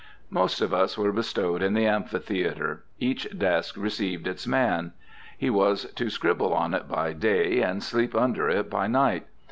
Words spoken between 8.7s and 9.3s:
night.